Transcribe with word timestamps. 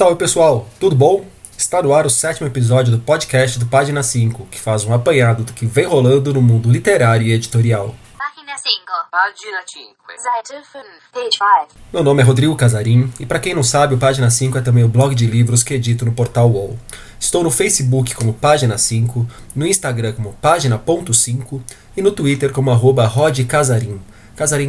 Salve 0.00 0.16
pessoal, 0.16 0.66
tudo 0.80 0.96
bom? 0.96 1.26
Está 1.58 1.82
no 1.82 1.92
ar 1.92 2.06
o 2.06 2.10
sétimo 2.10 2.46
episódio 2.46 2.90
do 2.90 2.98
podcast 3.00 3.58
do 3.58 3.66
Página 3.66 4.02
5, 4.02 4.46
que 4.46 4.58
faz 4.58 4.82
um 4.84 4.94
apanhado 4.94 5.44
do 5.44 5.52
que 5.52 5.66
vem 5.66 5.84
rolando 5.84 6.32
no 6.32 6.40
mundo 6.40 6.70
literário 6.70 7.26
e 7.26 7.32
editorial. 7.32 7.94
Página 8.16 8.56
5. 8.56 8.80
Página 9.10 9.60
5. 9.66 9.94
Seite 10.16 10.64
5. 10.72 10.84
Page 11.12 11.36
5. 11.68 11.80
Meu 11.92 12.02
nome 12.02 12.22
é 12.22 12.24
Rodrigo 12.24 12.56
Casarim 12.56 13.12
e 13.20 13.26
para 13.26 13.38
quem 13.38 13.54
não 13.54 13.62
sabe, 13.62 13.94
o 13.94 13.98
Página 13.98 14.30
5 14.30 14.56
é 14.56 14.62
também 14.62 14.84
o 14.84 14.88
blog 14.88 15.14
de 15.14 15.26
livros 15.26 15.62
que 15.62 15.74
edito 15.74 16.06
no 16.06 16.12
portal 16.12 16.50
UOL. 16.50 16.78
Estou 17.18 17.44
no 17.44 17.50
Facebook 17.50 18.14
como 18.14 18.32
Página 18.32 18.78
5, 18.78 19.28
no 19.54 19.66
Instagram 19.66 20.14
como 20.14 20.32
Página.5 20.40 21.60
e 21.94 22.00
no 22.00 22.10
Twitter 22.10 22.50
como 22.52 22.70
arroba 22.70 23.06
rodcasarim. 23.06 23.98
Casarim 23.98 24.00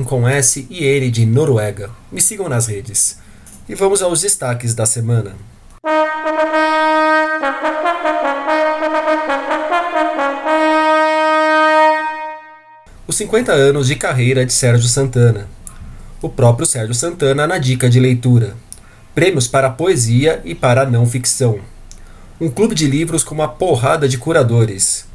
com 0.03 0.27
S 0.27 0.67
e 0.69 0.83
N 0.83 1.09
de 1.09 1.25
Noruega. 1.25 1.89
Me 2.11 2.19
sigam 2.19 2.49
nas 2.49 2.67
redes. 2.67 3.17
E 3.69 3.73
vamos 3.73 4.01
aos 4.01 4.19
destaques 4.19 4.75
da 4.75 4.85
semana. 4.85 5.33
Os 13.07 13.15
50 13.15 13.53
anos 13.53 13.87
de 13.87 13.95
carreira 13.95 14.45
de 14.45 14.51
Sérgio 14.51 14.89
Santana. 14.89 15.47
O 16.21 16.27
próprio 16.27 16.65
Sérgio 16.65 16.93
Santana 16.93 17.47
na 17.47 17.57
dica 17.57 17.89
de 17.89 17.97
leitura. 17.97 18.57
Prêmios 19.15 19.47
para 19.47 19.67
a 19.67 19.71
poesia 19.71 20.41
e 20.43 20.53
para 20.53 20.81
a 20.81 20.85
não 20.85 21.05
ficção. 21.05 21.61
Um 22.41 22.49
clube 22.49 22.75
de 22.75 22.87
livros 22.87 23.23
com 23.23 23.33
uma 23.33 23.47
porrada 23.47 24.05
de 24.09 24.17
curadores. 24.17 25.05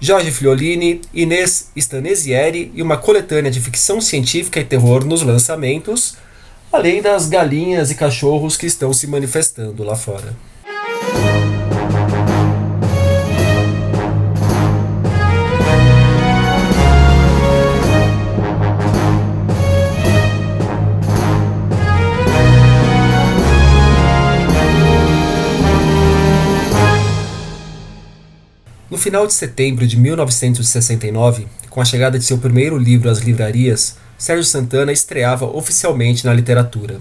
Jorge 0.00 0.30
Friolini, 0.30 1.00
Inês 1.12 1.70
Stanesieri 1.76 2.70
e 2.74 2.82
uma 2.82 2.96
coletânea 2.96 3.50
de 3.50 3.60
ficção 3.60 4.00
científica 4.00 4.60
e 4.60 4.64
terror 4.64 5.04
nos 5.04 5.22
lançamentos, 5.22 6.16
além 6.70 7.00
das 7.00 7.28
galinhas 7.28 7.90
e 7.90 7.94
cachorros 7.94 8.56
que 8.56 8.66
estão 8.66 8.92
se 8.92 9.06
manifestando 9.06 9.82
lá 9.82 9.96
fora. 9.96 10.36
Final 29.06 29.24
de 29.24 29.34
setembro 29.34 29.86
de 29.86 29.96
1969, 29.96 31.46
com 31.70 31.80
a 31.80 31.84
chegada 31.84 32.18
de 32.18 32.24
seu 32.24 32.38
primeiro 32.38 32.76
livro 32.76 33.08
às 33.08 33.20
livrarias, 33.20 33.98
Sérgio 34.18 34.42
Santana 34.42 34.90
estreava 34.90 35.46
oficialmente 35.46 36.26
na 36.26 36.34
literatura. 36.34 36.98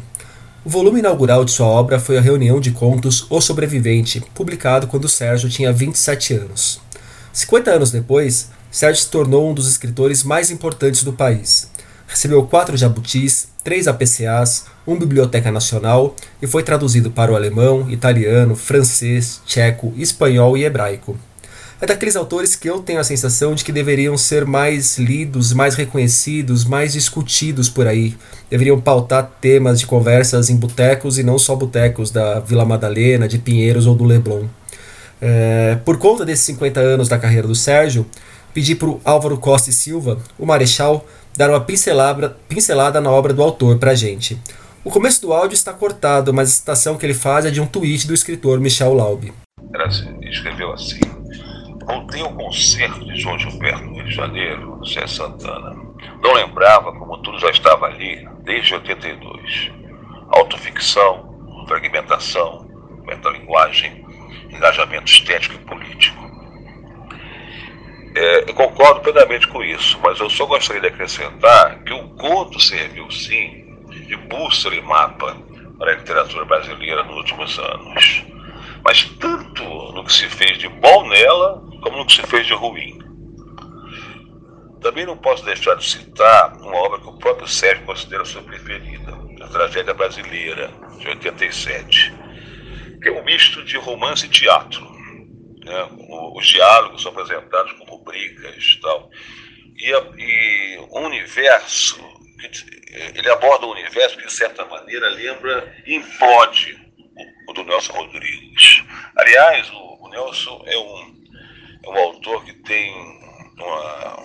O 0.63 0.69
volume 0.69 0.99
inaugural 0.99 1.43
de 1.43 1.49
sua 1.49 1.65
obra 1.65 1.99
foi 1.99 2.19
a 2.19 2.21
reunião 2.21 2.59
de 2.59 2.69
contos 2.69 3.25
O 3.27 3.41
Sobrevivente, 3.41 4.23
publicado 4.35 4.85
quando 4.85 5.09
Sérgio 5.09 5.49
tinha 5.49 5.73
27 5.73 6.35
anos. 6.35 6.79
50 7.33 7.71
anos 7.71 7.89
depois, 7.89 8.51
Sérgio 8.69 9.01
se 9.01 9.09
tornou 9.09 9.49
um 9.49 9.55
dos 9.55 9.67
escritores 9.67 10.23
mais 10.23 10.51
importantes 10.51 11.03
do 11.03 11.11
país. 11.11 11.71
Recebeu 12.05 12.45
quatro 12.45 12.77
jabutis, 12.77 13.47
três 13.63 13.87
APCAs, 13.87 14.65
um 14.85 14.95
Biblioteca 14.95 15.51
Nacional 15.51 16.15
e 16.39 16.45
foi 16.45 16.61
traduzido 16.61 17.09
para 17.09 17.31
o 17.31 17.35
alemão, 17.35 17.89
italiano, 17.89 18.55
francês, 18.55 19.41
tcheco, 19.43 19.91
espanhol 19.97 20.55
e 20.55 20.65
hebraico 20.65 21.17
é 21.81 21.85
daqueles 21.85 22.15
autores 22.15 22.55
que 22.55 22.69
eu 22.69 22.79
tenho 22.79 22.99
a 22.99 23.03
sensação 23.03 23.53
de 23.53 23.63
que 23.63 23.71
deveriam 23.71 24.17
ser 24.17 24.45
mais 24.45 24.97
lidos, 24.97 25.51
mais 25.53 25.75
reconhecidos, 25.75 26.63
mais 26.63 26.93
discutidos 26.93 27.69
por 27.69 27.85
aí. 27.85 28.15
Deveriam 28.49 28.79
pautar 28.79 29.29
temas 29.41 29.79
de 29.79 29.85
conversas 29.85 30.49
em 30.49 30.55
botecos 30.55 31.17
e 31.17 31.23
não 31.23 31.37
só 31.37 31.55
botecos 31.55 32.11
da 32.11 32.39
Vila 32.39 32.65
Madalena, 32.65 33.27
de 33.27 33.37
Pinheiros 33.37 33.87
ou 33.87 33.95
do 33.95 34.05
Leblon. 34.05 34.45
É, 35.21 35.77
por 35.83 35.97
conta 35.97 36.25
desses 36.25 36.45
50 36.45 36.79
anos 36.79 37.09
da 37.09 37.17
carreira 37.17 37.47
do 37.47 37.55
Sérgio, 37.55 38.05
pedi 38.53 38.73
para 38.73 38.87
o 38.87 39.01
Álvaro 39.03 39.37
Costa 39.37 39.69
e 39.69 39.73
Silva, 39.73 40.19
o 40.39 40.45
Marechal, 40.45 41.05
dar 41.35 41.49
uma 41.49 41.59
pincelada, 41.59 42.37
pincelada 42.47 43.01
na 43.01 43.11
obra 43.11 43.33
do 43.33 43.43
autor 43.43 43.77
para 43.77 43.93
gente. 43.93 44.39
O 44.83 44.91
começo 44.91 45.21
do 45.21 45.33
áudio 45.33 45.55
está 45.55 45.73
cortado, 45.73 46.33
mas 46.33 46.49
a 46.49 46.51
citação 46.51 46.95
que 46.95 47.05
ele 47.05 47.13
faz 47.13 47.45
é 47.45 47.51
de 47.51 47.59
um 47.59 47.65
tweet 47.65 48.07
do 48.07 48.13
escritor 48.13 48.59
Michel 48.59 48.93
Laub. 48.93 49.33
Ele 49.73 50.29
escreveu 50.29 50.71
assim: 50.71 50.99
Voltei 51.85 52.21
ao 52.21 52.33
concerto 52.33 53.05
de 53.05 53.19
João 53.19 53.37
Gilberto 53.37 53.83
no 53.83 53.93
Rio 53.93 54.05
de 54.05 54.15
Janeiro, 54.15 54.77
no 54.77 54.85
Cé 54.85 55.05
Santana. 55.07 55.75
Não 56.21 56.33
lembrava 56.33 56.91
como 56.93 57.17
tudo 57.19 57.39
já 57.39 57.49
estava 57.49 57.85
ali 57.85 58.27
desde 58.43 58.73
82. 58.73 59.71
Autoficção, 60.29 61.65
fragmentação, 61.67 62.67
metalinguagem, 63.05 64.05
engajamento 64.49 65.11
estético 65.11 65.55
e 65.55 65.59
político. 65.59 66.25
É, 68.15 68.49
eu 68.49 68.53
concordo 68.53 69.01
plenamente 69.01 69.47
com 69.47 69.61
isso, 69.61 69.99
mas 70.01 70.19
eu 70.19 70.29
só 70.29 70.45
gostaria 70.45 70.81
de 70.81 70.87
acrescentar 70.87 71.83
que 71.83 71.93
o 71.93 72.09
conto 72.15 72.59
serviu 72.59 73.11
sim 73.11 73.65
de 74.07 74.15
bússola 74.15 74.75
e 74.75 74.81
mapa 74.81 75.35
para 75.77 75.91
a 75.91 75.95
literatura 75.95 76.45
brasileira 76.45 77.03
nos 77.03 77.17
últimos 77.17 77.59
anos. 77.59 78.23
Mas 78.83 79.03
tanto 79.19 79.63
no 79.93 80.03
que 80.05 80.13
se 80.13 80.29
fez 80.29 80.57
de 80.57 80.69
bom 80.69 81.09
nela, 81.09 81.64
como 81.85 81.97
no 81.97 82.05
que 82.07 82.13
se 82.13 82.23
fez 82.23 82.47
de 82.47 82.53
ruim. 82.53 82.97
Também 84.81 85.05
não 85.05 85.15
posso 85.15 85.45
deixar 85.45 85.75
de 85.75 85.87
citar 85.87 86.51
uma 86.57 86.75
obra 86.75 86.99
que 86.99 87.07
o 87.07 87.17
próprio 87.19 87.47
Sérgio 87.47 87.85
considera 87.85 88.25
sua 88.25 88.41
preferida, 88.41 89.13
a 89.39 89.47
Tragédia 89.47 89.93
Brasileira, 89.93 90.71
de 90.97 91.07
87, 91.07 92.13
que 93.03 93.09
é 93.09 93.11
um 93.11 93.23
misto 93.23 93.63
de 93.63 93.77
romance 93.77 94.25
e 94.25 94.29
teatro. 94.29 94.83
Né? 95.63 95.89
Os 96.33 96.47
diálogos 96.47 97.03
são 97.03 97.11
apresentados 97.11 97.71
como 97.73 98.03
brigas 98.03 98.79
tal. 98.81 99.11
E, 99.77 99.91
e 99.91 100.79
um 100.91 101.05
universo, 101.05 102.03
ele 103.13 103.29
aborda 103.29 103.67
um 103.67 103.71
universo 103.71 104.17
que, 104.17 104.25
de 104.25 104.33
certa 104.33 104.65
maneira, 104.65 105.07
lembra 105.09 105.71
e 105.85 105.95
implode 105.95 106.83
o 107.47 107.53
do 107.53 107.63
Nelson 107.63 107.93
Rodrigues. 107.93 108.83
Aliás, 109.15 109.69
o, 109.69 109.97
o 110.01 110.09
Nelson 110.09 110.63
é 110.65 110.77
um 110.77 111.24
um 111.87 111.97
autor 111.97 112.43
que 112.43 112.53
tem 112.53 112.93
uma, 113.57 114.17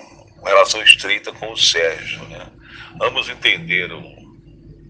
relação 0.44 0.82
estreita 0.82 1.32
com 1.32 1.52
o 1.52 1.56
Sérgio. 1.56 2.22
Né? 2.28 2.46
Ambos 3.02 3.28
entenderam 3.28 4.02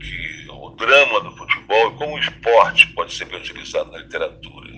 que 0.01 0.47
o 0.51 0.71
drama 0.71 1.21
do 1.21 1.37
futebol 1.37 1.93
e 1.93 1.97
como 1.97 2.15
o 2.15 2.19
esporte 2.19 2.87
pode 2.89 3.15
ser 3.15 3.27
bem 3.27 3.39
utilizado 3.39 3.91
na 3.91 3.99
literatura. 3.99 4.71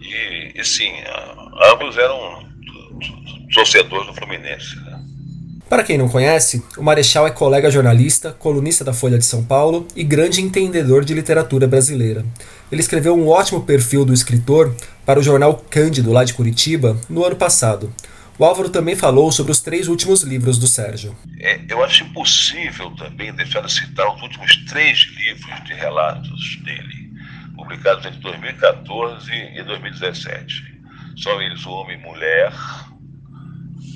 E, 0.00 0.52
e 0.54 0.64
sim, 0.64 0.92
ambos 1.72 1.96
eram 1.96 2.48
torcedores 3.52 4.06
do 4.06 4.14
Fluminense. 4.14 4.76
Né? 4.76 4.97
Para 5.68 5.84
quem 5.84 5.98
não 5.98 6.08
conhece, 6.08 6.64
o 6.78 6.82
Marechal 6.82 7.26
é 7.26 7.30
colega 7.30 7.70
jornalista, 7.70 8.32
colunista 8.32 8.82
da 8.82 8.94
Folha 8.94 9.18
de 9.18 9.26
São 9.26 9.44
Paulo 9.44 9.86
e 9.94 10.02
grande 10.02 10.40
entendedor 10.40 11.04
de 11.04 11.12
literatura 11.12 11.68
brasileira. 11.68 12.24
Ele 12.72 12.80
escreveu 12.80 13.14
um 13.14 13.28
ótimo 13.28 13.62
perfil 13.62 14.02
do 14.02 14.14
escritor 14.14 14.74
para 15.04 15.20
o 15.20 15.22
jornal 15.22 15.62
Cândido, 15.68 16.10
lá 16.10 16.24
de 16.24 16.32
Curitiba, 16.32 16.98
no 17.06 17.22
ano 17.22 17.36
passado. 17.36 17.92
O 18.38 18.46
Álvaro 18.46 18.70
também 18.70 18.96
falou 18.96 19.30
sobre 19.30 19.52
os 19.52 19.60
três 19.60 19.88
últimos 19.88 20.22
livros 20.22 20.56
do 20.56 20.66
Sérgio. 20.66 21.14
É, 21.38 21.60
eu 21.68 21.84
acho 21.84 22.02
impossível 22.04 22.90
também 22.92 23.34
deixar 23.34 23.60
de 23.60 23.70
citar 23.70 24.14
os 24.14 24.22
últimos 24.22 24.56
três 24.68 25.00
livros 25.18 25.64
de 25.64 25.74
relatos 25.74 26.56
dele, 26.64 27.10
publicados 27.54 28.06
entre 28.06 28.20
2014 28.20 29.30
e 29.32 29.62
2017. 29.64 30.78
São 31.22 31.42
eles 31.42 31.66
O 31.66 31.70
Homem 31.72 31.98
e 31.98 32.02
Mulher, 32.02 32.52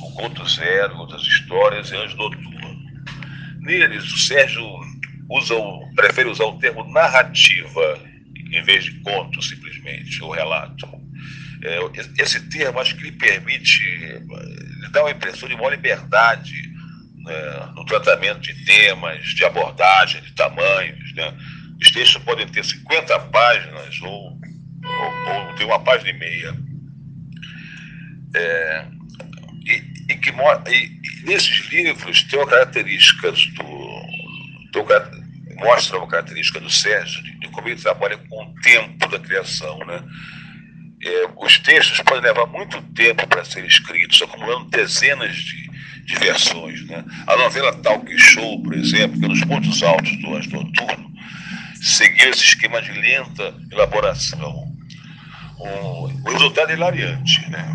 O 0.01 0.11
Conto 0.13 0.49
Zero, 0.49 0.97
Outras 0.97 1.23
Histórias 1.23 1.91
e 1.91 1.97
Anjo 1.97 2.17
Noturno. 2.17 2.83
Neles, 3.61 4.05
o 4.05 4.19
Sérgio 4.19 4.65
usa 5.29 5.55
o, 5.55 5.95
prefere 5.95 6.29
usar 6.29 6.45
o 6.45 6.59
termo 6.59 6.85
narrativa 6.93 7.99
em 8.53 8.63
vez 8.63 8.85
de 8.85 9.01
conto, 9.01 9.41
simplesmente, 9.41 10.23
ou 10.23 10.31
relato. 10.31 10.87
É, 11.65 11.79
esse 12.19 12.41
termo, 12.49 12.81
acho 12.81 12.97
que 12.97 13.05
lhe 13.05 13.13
permite, 13.13 13.81
lhe 13.81 14.89
dá 14.91 15.03
uma 15.03 15.11
impressão 15.11 15.49
de 15.49 15.55
maior 15.55 15.71
liberdade 15.71 16.71
né, 17.19 17.73
no 17.75 17.85
tratamento 17.87 18.41
de 18.41 18.65
temas, 18.65 19.25
de 19.29 19.45
abordagem, 19.45 20.21
de 20.23 20.33
tamanhos. 20.33 21.15
Né? 21.15 21.35
Os 21.81 21.91
textos 21.91 22.23
podem 22.23 22.47
ter 22.47 22.65
50 22.65 23.19
páginas 23.31 24.01
ou, 24.03 24.11
ou, 24.11 25.49
ou 25.49 25.55
ter 25.55 25.65
uma 25.65 25.81
página 25.81 26.11
e 26.11 26.19
meia. 26.19 26.55
É, 28.35 28.87
e, 29.67 30.13
e, 30.13 30.17
que 30.17 30.31
e, 30.31 31.25
nesses 31.25 31.67
livros 31.71 32.23
tem 32.25 32.39
uma 32.39 32.49
característica 32.49 33.33
do, 33.33 34.81
uma, 34.81 35.11
mostra 35.65 35.99
uma 35.99 36.09
característica 36.09 36.61
do 36.61 36.71
Sérgio 36.71 37.23
de, 37.23 37.39
de 37.41 37.49
como 37.49 37.69
ele 37.69 37.81
trabalha 37.81 38.17
com 38.17 38.45
o 38.45 38.55
tempo 38.61 39.09
da 39.09 39.19
criação, 39.19 39.79
né? 39.81 40.03
É, 41.05 41.29
os 41.37 41.59
textos 41.59 42.01
podem 42.03 42.23
levar 42.23 42.47
muito 42.47 42.81
tempo 42.95 43.27
para 43.27 43.45
serem 43.45 43.69
escritos, 43.69 44.23
acumulando 44.23 44.71
dezenas 44.71 45.35
de, 45.37 45.71
versões. 46.19 46.87
Né? 46.87 47.05
A 47.27 47.37
novela 47.37 47.73
Talk 47.73 48.19
Show, 48.19 48.63
por 48.63 48.75
exemplo, 48.75 49.19
que 49.19 49.25
é 49.25 49.29
nos 49.29 49.43
pontos 49.45 49.83
altos 49.83 50.17
do 50.21 50.37
Anjo 50.37 50.51
Noturno, 50.51 51.11
seguiu 51.81 52.31
esse 52.31 52.45
esquema 52.45 52.81
de 52.81 52.93
lenta 52.93 53.55
elaboração. 53.73 54.69
Um, 55.59 56.23
o 56.25 56.31
resultado 56.31 56.71
é 56.71 56.75
hilariante, 56.75 57.51
né? 57.51 57.67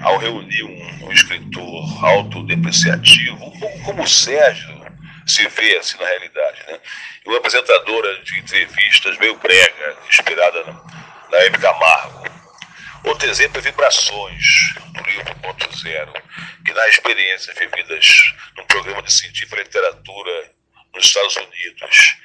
Ao 0.00 0.16
reunir 0.16 0.62
um, 0.64 1.12
escritor 1.12 2.04
autodepreciativo, 2.04 3.44
um 3.44 3.58
pouco 3.58 3.82
como 3.82 4.02
o 4.02 4.08
Sérgio 4.08 4.80
se 5.26 5.46
vê 5.48 5.76
assim 5.76 5.98
na 5.98 6.06
realidade, 6.06 6.62
né? 6.66 6.80
E 7.24 7.28
uma 7.28 7.38
apresentadora 7.38 8.22
de 8.22 8.38
entrevistas 8.38 9.18
meio 9.18 9.36
brega, 9.36 9.98
inspirada 10.08 10.64
na, 10.64 10.72
na 11.30 11.46
M. 11.46 11.58
Camargo. 11.58 12.24
Outro 13.04 13.28
exemplo 13.28 13.58
é 13.58 13.62
Vibrações, 13.62 14.74
do 14.92 15.02
livro 15.02 15.34
Ponto 15.36 15.76
Zero, 15.76 16.12
que 16.64 16.72
narra 16.72 16.88
experiências 16.88 17.58
vividas 17.58 18.34
num 18.56 18.64
programa 18.64 19.02
de 19.02 19.12
científica 19.12 19.56
e 19.56 19.64
literatura 19.64 20.52
nos 20.94 21.06
Estados 21.06 21.36
Unidos. 21.36 22.16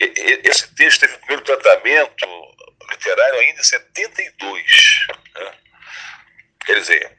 E, 0.00 0.40
esse 0.44 0.74
texto 0.74 1.00
teve 1.00 1.14
o 1.14 1.18
primeiro 1.18 1.42
tratamento 1.42 2.26
literário 2.90 3.40
ainda 3.40 3.60
em 3.60 3.64
72. 3.64 5.06
Né? 5.34 5.52
Quer 6.64 6.74
dizer, 6.74 7.17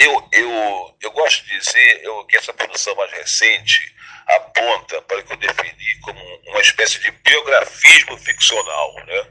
eu, 0.00 0.28
eu, 0.32 0.96
eu 1.02 1.10
gosto 1.12 1.44
de 1.46 1.58
dizer 1.58 2.00
eu, 2.02 2.24
que 2.24 2.36
essa 2.36 2.52
produção 2.52 2.94
mais 2.96 3.12
recente 3.12 3.94
aponta 4.26 5.02
para 5.02 5.18
o 5.18 5.22
que 5.22 5.32
eu 5.32 5.36
defini 5.36 6.00
como 6.02 6.20
uma 6.46 6.60
espécie 6.60 6.98
de 7.00 7.10
biografismo 7.10 8.16
ficcional. 8.18 8.94
Né? 9.06 9.26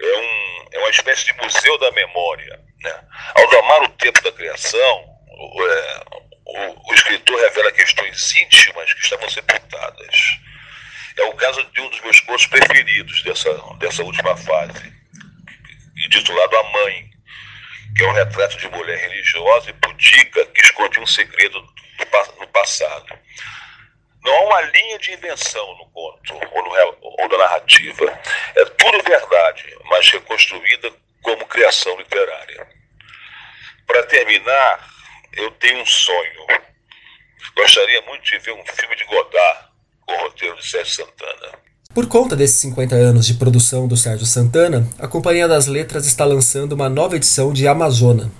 É, 0.00 0.16
um, 0.18 0.68
é 0.72 0.78
uma 0.78 0.90
espécie 0.90 1.26
de 1.26 1.32
museu 1.34 1.78
da 1.78 1.92
memória. 1.92 2.60
Né? 2.82 3.04
Ao 3.34 3.48
domar 3.50 3.82
o 3.82 3.88
tempo 3.90 4.22
da 4.22 4.32
criação, 4.32 5.04
o, 5.28 5.66
é, 5.66 6.04
o, 6.46 6.90
o 6.90 6.94
escritor 6.94 7.38
revela 7.40 7.72
questões 7.72 8.34
íntimas 8.36 8.92
que 8.94 9.00
estavam 9.00 9.28
sepultadas. 9.28 10.16
É 11.16 11.24
o 11.24 11.34
caso 11.34 11.62
de 11.72 11.80
um 11.80 11.88
dos 11.90 12.00
meus 12.00 12.20
cursos 12.20 12.46
preferidos 12.46 13.22
dessa, 13.22 13.52
dessa 13.78 14.02
última 14.02 14.36
fase, 14.36 14.92
intitulado 15.96 16.56
A 16.56 16.62
Mãe, 16.72 17.14
que 17.96 18.02
é 18.02 18.08
um 18.08 18.12
retrato 18.12 18.56
de 18.58 18.68
mulher 18.68 18.98
religiosa 18.98 19.70
e 19.70 19.72
pudica 19.74 20.44
que 20.46 20.60
esconde 20.60 20.98
um 20.98 21.06
segredo 21.06 21.60
do, 21.60 22.40
no 22.40 22.46
passado. 22.48 23.16
Não 24.22 24.34
há 24.34 24.40
uma 24.46 24.60
invenção 25.24 25.66
no 25.78 25.86
conto 25.86 26.34
ou, 26.34 26.62
no, 26.62 26.96
ou 27.00 27.28
na 27.28 27.38
narrativa. 27.38 28.20
É 28.54 28.64
tudo 28.64 29.02
verdade, 29.02 29.64
mas 29.88 30.08
reconstruída 30.10 30.92
como 31.22 31.46
criação 31.46 31.96
literária. 31.96 32.68
Para 33.86 34.02
terminar, 34.04 34.88
eu 35.32 35.50
tenho 35.52 35.80
um 35.80 35.86
sonho. 35.86 36.46
Gostaria 37.56 38.02
muito 38.02 38.24
de 38.24 38.38
ver 38.38 38.52
um 38.52 38.64
filme 38.66 38.96
de 38.96 39.04
Godard 39.04 39.68
com 40.06 40.12
o 40.12 40.20
roteiro 40.22 40.56
de 40.56 40.66
Sérgio 40.66 40.94
Santana. 40.94 41.58
Por 41.94 42.08
conta 42.08 42.34
desses 42.34 42.56
50 42.56 42.94
anos 42.94 43.26
de 43.26 43.34
produção 43.34 43.86
do 43.86 43.96
Sérgio 43.96 44.26
Santana, 44.26 44.86
a 44.98 45.06
Companhia 45.06 45.46
das 45.46 45.66
Letras 45.66 46.06
está 46.06 46.24
lançando 46.24 46.72
uma 46.72 46.88
nova 46.88 47.16
edição 47.16 47.52
de 47.52 47.68
Amazona. 47.68 48.30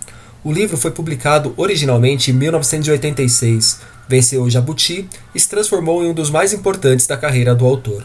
O 0.43 0.53
livro 0.53 0.77
foi 0.77 0.91
publicado 0.91 1.55
originalmente 1.57 2.31
em 2.31 2.35
1986, 2.35 3.81
venceu 4.09 4.43
o 4.43 4.51
Jabuti 4.51 5.09
e 5.35 5.41
se 5.41 5.49
transformou 5.49 6.03
em 6.03 6.09
um 6.09 6.15
dos 6.15 6.31
mais 6.31 6.53
importantes 6.53 7.07
da 7.07 7.17
carreira 7.17 7.55
do 7.55 7.67
autor. 7.67 8.05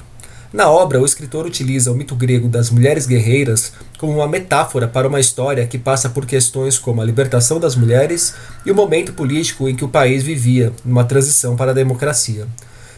Na 0.52 0.68
obra, 0.68 1.00
o 1.00 1.06
escritor 1.06 1.46
utiliza 1.46 1.92
o 1.92 1.96
mito 1.96 2.16
grego 2.16 2.48
das 2.48 2.72
mulheres 2.72 3.06
guerreiras 3.06 3.72
como 4.00 4.14
uma 4.14 4.28
metáfora 4.28 4.88
para 4.88 5.08
uma 5.08 5.20
história 5.20 5.68
que 5.68 5.78
passa 5.78 6.10
por 6.10 6.26
questões 6.26 6.80
como 6.80 7.02
a 7.02 7.06
libertação 7.06 7.60
das 7.60 7.76
mulheres 7.76 8.34
e 8.66 8.72
o 8.72 8.76
momento 8.76 9.14
político 9.14 9.70
em 9.70 9.76
que 9.76 9.86
o 9.86 9.90
país 9.90 10.24
vivia, 10.24 10.74
numa 10.84 11.04
transição 11.04 11.56
para 11.56 11.70
a 11.70 11.76
democracia. 11.76 12.48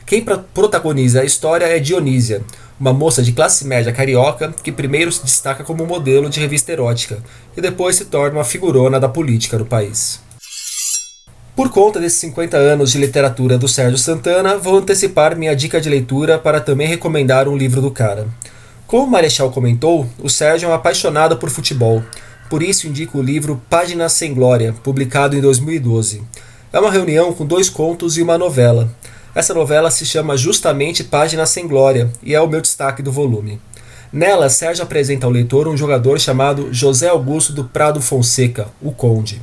Quem 0.05 0.25
protagoniza 0.53 1.21
a 1.21 1.25
história 1.25 1.65
é 1.65 1.77
Dionísia, 1.77 2.41
uma 2.79 2.93
moça 2.93 3.21
de 3.21 3.33
classe 3.33 3.67
média 3.67 3.91
carioca 3.91 4.53
que 4.63 4.71
primeiro 4.71 5.11
se 5.11 5.23
destaca 5.23 5.63
como 5.63 5.85
modelo 5.85 6.29
de 6.29 6.39
revista 6.39 6.71
erótica 6.71 7.21
e 7.55 7.59
depois 7.59 7.97
se 7.97 8.05
torna 8.05 8.37
uma 8.37 8.45
figurona 8.45 8.97
da 8.97 9.09
política 9.09 9.57
no 9.57 9.65
país. 9.65 10.21
Por 11.53 11.69
conta 11.69 11.99
desses 11.99 12.19
50 12.19 12.55
anos 12.55 12.93
de 12.93 12.97
literatura 12.97 13.57
do 13.57 13.67
Sérgio 13.67 13.97
Santana, 13.97 14.57
vou 14.57 14.77
antecipar 14.77 15.37
minha 15.37 15.53
dica 15.53 15.81
de 15.81 15.89
leitura 15.89 16.39
para 16.39 16.61
também 16.61 16.87
recomendar 16.87 17.47
um 17.49 17.57
livro 17.57 17.81
do 17.81 17.91
cara. 17.91 18.25
Como 18.87 19.03
o 19.03 19.09
Marechal 19.09 19.51
comentou, 19.51 20.07
o 20.23 20.29
Sérgio 20.29 20.67
é 20.67 20.69
um 20.69 20.73
apaixonado 20.73 21.35
por 21.35 21.49
futebol, 21.49 22.01
por 22.49 22.63
isso 22.63 22.87
indico 22.87 23.17
o 23.17 23.21
livro 23.21 23.61
Páginas 23.69 24.13
Sem 24.13 24.33
Glória, 24.33 24.73
publicado 24.81 25.35
em 25.35 25.41
2012. 25.41 26.23
É 26.71 26.79
uma 26.79 26.89
reunião 26.89 27.33
com 27.33 27.45
dois 27.45 27.69
contos 27.69 28.17
e 28.17 28.21
uma 28.21 28.37
novela. 28.37 28.89
Essa 29.35 29.53
novela 29.53 29.91
se 29.91 30.05
chama 30.05 30.37
justamente 30.37 31.03
Páginas 31.03 31.49
Sem 31.49 31.67
Glória 31.67 32.09
e 32.23 32.33
é 32.33 32.39
o 32.39 32.47
meu 32.47 32.61
destaque 32.61 33.01
do 33.01 33.11
volume. 33.11 33.59
Nela, 34.11 34.49
Sérgio 34.49 34.83
apresenta 34.83 35.25
ao 35.25 35.31
leitor 35.31 35.67
um 35.67 35.75
jogador 35.75 36.17
chamado 36.17 36.73
José 36.73 37.09
Augusto 37.09 37.51
do 37.51 37.65
Prado 37.65 38.01
Fonseca, 38.01 38.67
o 38.81 38.93
Conde. 38.93 39.41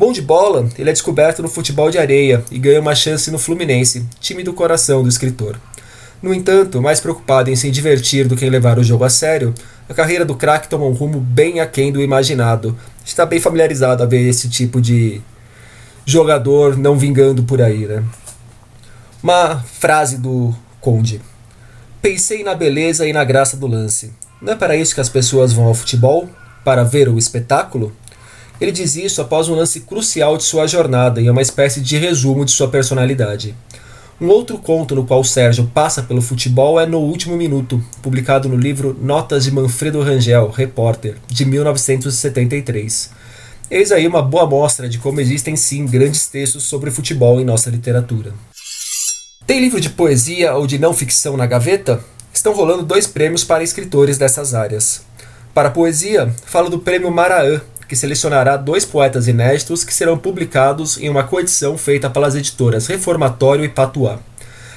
Bom 0.00 0.12
de 0.12 0.22
bola, 0.22 0.66
ele 0.78 0.88
é 0.88 0.92
descoberto 0.94 1.42
no 1.42 1.48
futebol 1.50 1.90
de 1.90 1.98
areia 1.98 2.42
e 2.50 2.58
ganha 2.58 2.80
uma 2.80 2.94
chance 2.94 3.30
no 3.30 3.38
Fluminense, 3.38 4.06
time 4.18 4.42
do 4.42 4.54
coração 4.54 5.02
do 5.02 5.10
escritor. 5.10 5.60
No 6.22 6.32
entanto, 6.32 6.80
mais 6.80 7.00
preocupado 7.00 7.50
em 7.50 7.54
se 7.54 7.70
divertir 7.70 8.26
do 8.26 8.34
que 8.34 8.46
em 8.46 8.48
levar 8.48 8.78
o 8.78 8.82
jogo 8.82 9.04
a 9.04 9.10
sério, 9.10 9.52
a 9.90 9.92
carreira 9.92 10.24
do 10.24 10.34
craque 10.34 10.70
toma 10.70 10.86
um 10.86 10.94
rumo 10.94 11.20
bem 11.20 11.60
aquém 11.60 11.92
do 11.92 12.00
imaginado. 12.00 12.74
Está 13.04 13.26
bem 13.26 13.38
familiarizado 13.38 14.02
a 14.02 14.06
ver 14.06 14.26
esse 14.26 14.48
tipo 14.48 14.80
de 14.80 15.20
jogador 16.06 16.78
não 16.78 16.96
vingando 16.96 17.42
por 17.42 17.60
aí, 17.60 17.86
né? 17.86 18.02
Uma 19.22 19.58
frase 19.58 20.16
do 20.16 20.54
Conde. 20.80 21.20
Pensei 22.00 22.42
na 22.42 22.54
beleza 22.54 23.06
e 23.06 23.12
na 23.12 23.22
graça 23.22 23.54
do 23.54 23.66
lance. 23.66 24.14
Não 24.40 24.54
é 24.54 24.56
para 24.56 24.74
isso 24.74 24.94
que 24.94 25.02
as 25.02 25.10
pessoas 25.10 25.52
vão 25.52 25.66
ao 25.66 25.74
futebol? 25.74 26.26
Para 26.64 26.84
ver 26.84 27.06
o 27.06 27.18
espetáculo? 27.18 27.92
Ele 28.60 28.72
diz 28.72 28.94
isso 28.94 29.22
após 29.22 29.48
um 29.48 29.54
lance 29.54 29.80
crucial 29.80 30.36
de 30.36 30.44
sua 30.44 30.66
jornada 30.66 31.20
e 31.20 31.26
é 31.26 31.32
uma 31.32 31.40
espécie 31.40 31.80
de 31.80 31.96
resumo 31.96 32.44
de 32.44 32.50
sua 32.50 32.68
personalidade. 32.68 33.54
Um 34.20 34.28
outro 34.28 34.58
conto 34.58 34.94
no 34.94 35.06
qual 35.06 35.24
Sérgio 35.24 35.70
passa 35.72 36.02
pelo 36.02 36.20
futebol 36.20 36.78
é 36.78 36.84
No 36.84 36.98
Último 36.98 37.38
Minuto, 37.38 37.82
publicado 38.02 38.50
no 38.50 38.56
livro 38.56 38.94
Notas 39.00 39.44
de 39.44 39.50
Manfredo 39.50 40.02
Rangel, 40.02 40.50
repórter, 40.50 41.16
de 41.26 41.46
1973. 41.46 43.10
Eis 43.70 43.90
aí 43.90 44.06
uma 44.06 44.20
boa 44.20 44.44
mostra 44.44 44.90
de 44.90 44.98
como 44.98 45.22
existem 45.22 45.56
sim 45.56 45.86
grandes 45.86 46.26
textos 46.26 46.64
sobre 46.64 46.90
futebol 46.90 47.40
em 47.40 47.44
nossa 47.46 47.70
literatura. 47.70 48.34
Tem 49.46 49.58
livro 49.58 49.80
de 49.80 49.88
poesia 49.88 50.54
ou 50.54 50.66
de 50.66 50.78
não 50.78 50.92
ficção 50.92 51.34
na 51.34 51.46
gaveta? 51.46 52.04
Estão 52.32 52.52
rolando 52.52 52.82
dois 52.82 53.06
prêmios 53.06 53.42
para 53.42 53.64
escritores 53.64 54.18
dessas 54.18 54.52
áreas. 54.52 55.02
Para 55.54 55.68
a 55.68 55.72
poesia, 55.72 56.32
falo 56.44 56.68
do 56.68 56.78
Prêmio 56.78 57.10
Maraã, 57.10 57.60
que 57.90 57.96
selecionará 57.96 58.56
dois 58.56 58.84
poetas 58.84 59.26
inéditos 59.26 59.82
que 59.82 59.92
serão 59.92 60.16
publicados 60.16 60.96
em 60.96 61.08
uma 61.08 61.24
coedição 61.24 61.76
feita 61.76 62.08
pelas 62.08 62.36
editoras 62.36 62.86
Reformatório 62.86 63.64
e 63.64 63.68
Patuá. 63.68 64.20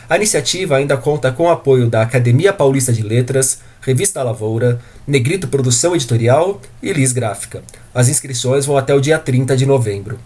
A 0.09 0.15
iniciativa 0.15 0.77
ainda 0.77 0.97
conta 0.97 1.31
com 1.31 1.43
o 1.43 1.51
apoio 1.51 1.87
da 1.87 2.01
Academia 2.01 2.51
Paulista 2.51 2.91
de 2.91 3.03
Letras, 3.03 3.59
Revista 3.81 4.23
Lavoura, 4.23 4.79
Negrito 5.05 5.47
Produção 5.47 5.93
Editorial 5.93 6.59
e 6.81 6.91
Lis 6.91 7.11
Gráfica. 7.11 7.61
As 7.93 8.09
inscrições 8.09 8.65
vão 8.65 8.77
até 8.77 8.95
o 8.95 8.99
dia 8.99 9.19
30 9.19 9.55
de 9.55 9.67
novembro. 9.67 10.17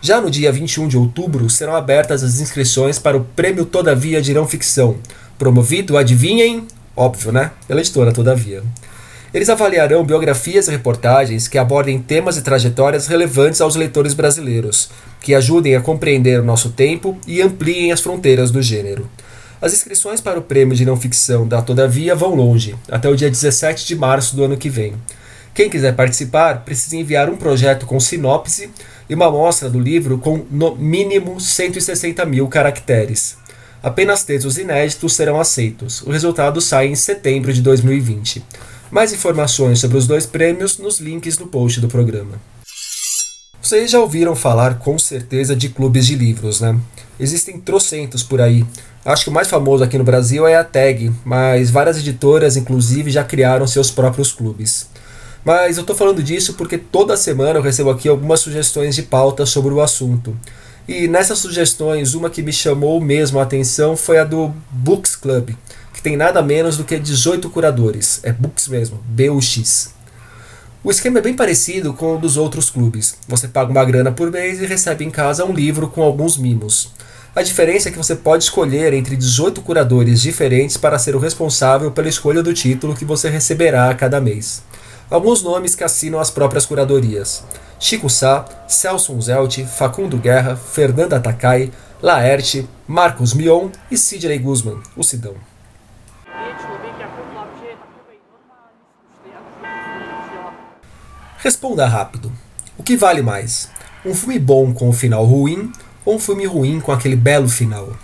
Já 0.00 0.20
no 0.20 0.28
dia 0.28 0.50
21 0.50 0.88
de 0.88 0.98
outubro 0.98 1.48
serão 1.48 1.76
abertas 1.76 2.24
as 2.24 2.40
inscrições 2.40 2.98
para 2.98 3.16
o 3.16 3.24
Prêmio 3.24 3.64
Todavia 3.64 4.20
de 4.20 4.34
Não 4.34 4.48
Ficção, 4.48 4.96
promovido, 5.38 5.96
adivinhem, 5.96 6.66
óbvio, 6.96 7.30
né? 7.30 7.52
Pela 7.68 7.78
editora 7.78 8.10
Todavia. 8.10 8.64
Eles 9.34 9.48
avaliarão 9.48 10.04
biografias 10.04 10.68
e 10.68 10.70
reportagens 10.70 11.48
que 11.48 11.56
abordem 11.56 11.98
temas 11.98 12.36
e 12.36 12.42
trajetórias 12.42 13.06
relevantes 13.06 13.62
aos 13.62 13.76
leitores 13.76 14.12
brasileiros, 14.12 14.90
que 15.22 15.34
ajudem 15.34 15.74
a 15.74 15.80
compreender 15.80 16.38
o 16.38 16.44
nosso 16.44 16.70
tempo 16.70 17.16
e 17.26 17.40
ampliem 17.40 17.92
as 17.92 18.00
fronteiras 18.00 18.50
do 18.50 18.60
gênero. 18.60 19.08
As 19.60 19.72
inscrições 19.72 20.20
para 20.20 20.38
o 20.38 20.42
prêmio 20.42 20.76
de 20.76 20.84
não 20.84 20.98
ficção 20.98 21.48
da 21.48 21.62
Todavia 21.62 22.14
vão 22.14 22.34
longe, 22.34 22.74
até 22.90 23.08
o 23.08 23.16
dia 23.16 23.30
17 23.30 23.86
de 23.86 23.96
março 23.96 24.36
do 24.36 24.44
ano 24.44 24.56
que 24.56 24.68
vem. 24.68 24.94
Quem 25.54 25.70
quiser 25.70 25.94
participar 25.94 26.62
precisa 26.64 26.96
enviar 26.96 27.30
um 27.30 27.36
projeto 27.36 27.86
com 27.86 27.98
sinopse 27.98 28.70
e 29.08 29.14
uma 29.14 29.26
amostra 29.26 29.70
do 29.70 29.80
livro 29.80 30.18
com 30.18 30.44
no 30.50 30.76
mínimo 30.76 31.40
160 31.40 32.24
mil 32.26 32.48
caracteres. 32.48 33.36
Apenas 33.82 34.24
textos 34.24 34.58
inéditos 34.58 35.14
serão 35.14 35.40
aceitos. 35.40 36.02
O 36.02 36.10
resultado 36.10 36.60
sai 36.60 36.88
em 36.88 36.94
setembro 36.94 37.52
de 37.52 37.62
2020. 37.62 38.42
Mais 38.92 39.10
informações 39.10 39.80
sobre 39.80 39.96
os 39.96 40.06
dois 40.06 40.26
prêmios 40.26 40.76
nos 40.76 41.00
links 41.00 41.38
no 41.38 41.46
post 41.46 41.80
do 41.80 41.88
programa. 41.88 42.38
Vocês 43.58 43.90
já 43.90 43.98
ouviram 43.98 44.36
falar 44.36 44.80
com 44.80 44.98
certeza 44.98 45.56
de 45.56 45.70
clubes 45.70 46.06
de 46.06 46.14
livros, 46.14 46.60
né? 46.60 46.78
Existem 47.18 47.58
trocentos 47.58 48.22
por 48.22 48.38
aí. 48.38 48.66
Acho 49.02 49.24
que 49.24 49.30
o 49.30 49.32
mais 49.32 49.48
famoso 49.48 49.82
aqui 49.82 49.96
no 49.96 50.04
Brasil 50.04 50.46
é 50.46 50.56
a 50.56 50.62
Tag, 50.62 51.10
mas 51.24 51.70
várias 51.70 51.96
editoras, 51.96 52.54
inclusive, 52.58 53.10
já 53.10 53.24
criaram 53.24 53.66
seus 53.66 53.90
próprios 53.90 54.30
clubes. 54.30 54.90
Mas 55.42 55.78
eu 55.78 55.80
estou 55.80 55.96
falando 55.96 56.22
disso 56.22 56.52
porque 56.52 56.76
toda 56.76 57.16
semana 57.16 57.58
eu 57.58 57.62
recebo 57.62 57.88
aqui 57.88 58.10
algumas 58.10 58.40
sugestões 58.40 58.94
de 58.94 59.04
pauta 59.04 59.46
sobre 59.46 59.72
o 59.72 59.80
assunto. 59.80 60.36
E 60.86 61.08
nessas 61.08 61.38
sugestões, 61.38 62.12
uma 62.12 62.28
que 62.28 62.42
me 62.42 62.52
chamou 62.52 63.00
mesmo 63.00 63.38
a 63.38 63.42
atenção 63.42 63.96
foi 63.96 64.18
a 64.18 64.24
do 64.24 64.52
Books 64.70 65.16
Club, 65.16 65.54
que 66.02 66.10
tem 66.10 66.16
nada 66.16 66.42
menos 66.42 66.76
do 66.76 66.82
que 66.82 66.98
18 66.98 67.48
curadores. 67.48 68.18
É 68.24 68.32
Books 68.32 68.66
mesmo, 68.66 69.00
B-U-X. 69.06 69.94
O 70.82 70.90
esquema 70.90 71.20
é 71.20 71.22
bem 71.22 71.34
parecido 71.34 71.94
com 71.94 72.16
o 72.16 72.18
dos 72.18 72.36
outros 72.36 72.68
clubes. 72.68 73.16
Você 73.28 73.46
paga 73.46 73.70
uma 73.70 73.84
grana 73.84 74.10
por 74.10 74.28
mês 74.28 74.60
e 74.60 74.66
recebe 74.66 75.04
em 75.04 75.10
casa 75.12 75.44
um 75.44 75.52
livro 75.52 75.88
com 75.88 76.02
alguns 76.02 76.36
mimos. 76.36 76.92
A 77.36 77.40
diferença 77.40 77.88
é 77.88 77.92
que 77.92 77.96
você 77.96 78.16
pode 78.16 78.42
escolher 78.42 78.92
entre 78.92 79.14
18 79.14 79.62
curadores 79.62 80.20
diferentes 80.20 80.76
para 80.76 80.98
ser 80.98 81.14
o 81.14 81.20
responsável 81.20 81.92
pela 81.92 82.08
escolha 82.08 82.42
do 82.42 82.52
título 82.52 82.96
que 82.96 83.04
você 83.04 83.30
receberá 83.30 83.88
a 83.88 83.94
cada 83.94 84.20
mês. 84.20 84.64
Alguns 85.08 85.40
nomes 85.40 85.76
que 85.76 85.84
assinam 85.84 86.18
as 86.18 86.32
próprias 86.32 86.66
curadorias. 86.66 87.44
Chico 87.78 88.10
Sá, 88.10 88.44
Celso 88.66 89.18
Zelt, 89.20 89.64
Facundo 89.66 90.16
Guerra, 90.16 90.56
Fernanda 90.56 91.20
Takai, 91.20 91.70
Laerte, 92.02 92.68
Marcos 92.88 93.34
Mion 93.34 93.68
e 93.88 93.96
Sidney 93.96 94.38
Guzman, 94.38 94.80
o 94.96 95.04
Sidão. 95.04 95.51
Responda 101.38 101.86
rápido. 101.86 102.32
O 102.78 102.82
que 102.82 102.96
vale 102.96 103.22
mais? 103.22 103.68
Um 104.04 104.14
filme 104.14 104.38
bom 104.38 104.72
com 104.72 104.88
o 104.88 104.92
final 104.92 105.24
ruim 105.24 105.72
ou 106.04 106.16
um 106.16 106.18
filme 106.18 106.46
ruim 106.46 106.80
com 106.80 106.92
aquele 106.92 107.16
belo 107.16 107.48
final? 107.48 107.96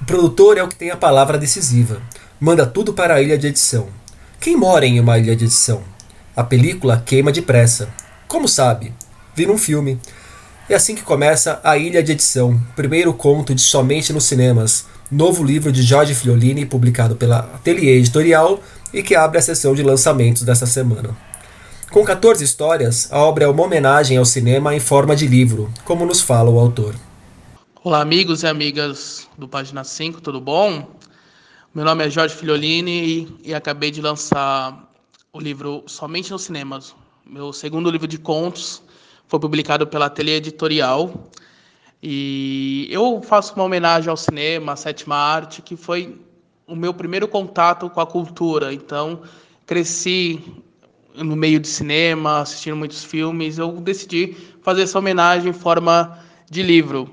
O 0.00 0.04
produtor 0.04 0.58
é 0.58 0.62
o 0.62 0.68
que 0.68 0.76
tem 0.76 0.90
a 0.90 0.96
palavra 0.96 1.38
decisiva. 1.38 2.02
Manda 2.38 2.66
tudo 2.66 2.92
para 2.92 3.14
a 3.14 3.22
ilha 3.22 3.38
de 3.38 3.46
edição. 3.46 3.88
Quem 4.40 4.56
mora 4.56 4.84
em 4.84 5.00
uma 5.00 5.18
ilha 5.18 5.34
de 5.34 5.44
edição? 5.44 5.82
A 6.36 6.44
película 6.44 7.02
queima 7.04 7.32
depressa. 7.32 7.88
Como 8.28 8.46
sabe? 8.46 8.92
vi 9.34 9.46
num 9.46 9.58
filme. 9.58 9.98
É 10.68 10.74
assim 10.74 10.94
que 10.94 11.02
começa 11.02 11.60
A 11.62 11.76
Ilha 11.76 12.02
de 12.02 12.12
Edição, 12.12 12.60
primeiro 12.74 13.12
conto 13.12 13.54
de 13.54 13.60
Somente 13.60 14.12
nos 14.12 14.24
Cinemas, 14.24 14.86
novo 15.14 15.44
livro 15.44 15.70
de 15.70 15.80
Jorge 15.80 16.12
Fiolini, 16.12 16.66
publicado 16.66 17.14
pela 17.14 17.38
Atelier 17.38 17.98
Editorial 17.98 18.60
e 18.92 19.00
que 19.00 19.14
abre 19.14 19.38
a 19.38 19.42
sessão 19.42 19.72
de 19.72 19.82
lançamentos 19.82 20.42
desta 20.42 20.66
semana. 20.66 21.16
Com 21.90 22.04
14 22.04 22.42
histórias, 22.42 23.08
a 23.12 23.18
obra 23.18 23.44
é 23.44 23.48
uma 23.48 23.62
homenagem 23.62 24.16
ao 24.16 24.24
cinema 24.24 24.74
em 24.74 24.80
forma 24.80 25.14
de 25.14 25.28
livro, 25.28 25.72
como 25.84 26.04
nos 26.04 26.20
fala 26.20 26.50
o 26.50 26.58
autor. 26.58 26.96
Olá, 27.84 28.00
amigos 28.00 28.42
e 28.42 28.48
amigas 28.48 29.28
do 29.38 29.46
Página 29.46 29.84
5, 29.84 30.20
tudo 30.20 30.40
bom? 30.40 30.90
Meu 31.72 31.84
nome 31.84 32.04
é 32.04 32.10
Jorge 32.10 32.34
Fiolini 32.34 32.90
e, 33.44 33.50
e 33.50 33.54
acabei 33.54 33.92
de 33.92 34.00
lançar 34.00 34.90
o 35.32 35.38
livro 35.38 35.84
Somente 35.86 36.32
nos 36.32 36.42
Cinemas, 36.42 36.92
meu 37.24 37.52
segundo 37.52 37.88
livro 37.88 38.08
de 38.08 38.18
contos 38.18 38.82
foi 39.28 39.38
publicado 39.38 39.86
pela 39.86 40.06
Ateliê 40.06 40.36
Editorial. 40.36 41.30
E 42.06 42.86
eu 42.90 43.22
faço 43.22 43.54
uma 43.54 43.64
homenagem 43.64 44.10
ao 44.10 44.16
cinema, 44.18 44.72
à 44.72 44.76
sétima 44.76 45.16
arte, 45.16 45.62
que 45.62 45.74
foi 45.74 46.20
o 46.66 46.76
meu 46.76 46.92
primeiro 46.92 47.26
contato 47.26 47.88
com 47.88 47.98
a 47.98 48.06
cultura. 48.06 48.74
Então, 48.74 49.22
cresci 49.64 50.38
no 51.14 51.34
meio 51.34 51.58
de 51.58 51.66
cinema, 51.66 52.40
assistindo 52.42 52.76
muitos 52.76 53.02
filmes. 53.02 53.56
Eu 53.56 53.72
decidi 53.80 54.36
fazer 54.60 54.82
essa 54.82 54.98
homenagem 54.98 55.48
em 55.48 55.54
forma 55.54 56.18
de 56.50 56.62
livro. 56.62 57.08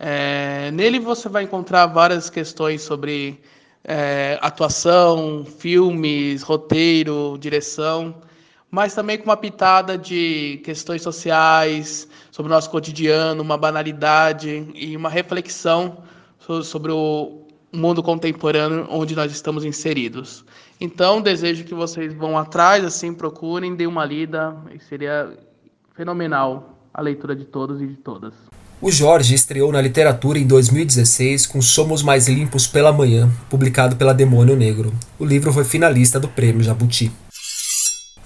É, 0.00 0.72
nele 0.72 0.98
você 0.98 1.28
vai 1.28 1.44
encontrar 1.44 1.86
várias 1.86 2.28
questões 2.28 2.82
sobre 2.82 3.40
é, 3.84 4.36
atuação, 4.42 5.46
filmes, 5.46 6.42
roteiro, 6.42 7.38
direção 7.38 8.16
mas 8.74 8.92
também 8.92 9.16
com 9.16 9.22
uma 9.22 9.36
pitada 9.36 9.96
de 9.96 10.60
questões 10.64 11.00
sociais, 11.00 12.08
sobre 12.32 12.50
o 12.50 12.54
nosso 12.54 12.68
cotidiano, 12.68 13.40
uma 13.40 13.56
banalidade 13.56 14.68
e 14.74 14.96
uma 14.96 15.08
reflexão 15.08 15.98
sobre 16.64 16.90
o 16.90 17.46
mundo 17.72 18.02
contemporâneo 18.02 18.88
onde 18.90 19.14
nós 19.14 19.30
estamos 19.30 19.64
inseridos. 19.64 20.44
Então, 20.80 21.22
desejo 21.22 21.62
que 21.62 21.72
vocês 21.72 22.12
vão 22.14 22.36
atrás, 22.36 22.84
assim, 22.84 23.14
procurem, 23.14 23.76
deem 23.76 23.86
uma 23.86 24.04
lida, 24.04 24.56
seria 24.88 25.32
fenomenal 25.94 26.76
a 26.92 27.00
leitura 27.00 27.36
de 27.36 27.44
todos 27.44 27.80
e 27.80 27.86
de 27.86 27.94
todas. 27.94 28.34
O 28.82 28.90
Jorge 28.90 29.36
estreou 29.36 29.70
na 29.70 29.80
literatura 29.80 30.36
em 30.36 30.46
2016 30.48 31.46
com 31.46 31.62
Somos 31.62 32.02
Mais 32.02 32.26
Limpos 32.26 32.66
pela 32.66 32.92
Manhã, 32.92 33.30
publicado 33.48 33.94
pela 33.94 34.12
Demônio 34.12 34.56
Negro. 34.56 34.92
O 35.16 35.24
livro 35.24 35.52
foi 35.52 35.64
finalista 35.64 36.18
do 36.18 36.26
Prêmio 36.26 36.64
Jabuti. 36.64 37.12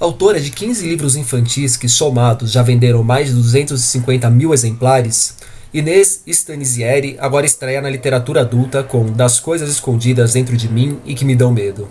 Autora 0.00 0.40
de 0.40 0.52
15 0.52 0.86
livros 0.86 1.16
infantis 1.16 1.76
que, 1.76 1.88
somados, 1.88 2.52
já 2.52 2.62
venderam 2.62 3.02
mais 3.02 3.28
de 3.28 3.34
250 3.34 4.30
mil 4.30 4.54
exemplares, 4.54 5.34
Inês 5.74 6.22
Stanisieri 6.24 7.16
agora 7.18 7.44
estreia 7.44 7.82
na 7.82 7.90
literatura 7.90 8.42
adulta 8.42 8.84
com 8.84 9.06
Das 9.06 9.40
Coisas 9.40 9.68
Escondidas 9.68 10.34
Dentro 10.34 10.56
de 10.56 10.68
Mim 10.68 11.00
e 11.04 11.16
Que 11.16 11.24
Me 11.24 11.34
Dão 11.34 11.52
Medo. 11.52 11.88